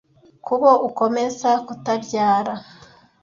[0.45, 2.53] kubo ukomeza kutabyara